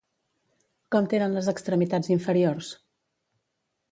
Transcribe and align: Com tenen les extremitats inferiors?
Com 0.95 1.09
tenen 1.11 1.35
les 1.35 1.51
extremitats 1.53 2.11
inferiors? 2.15 2.73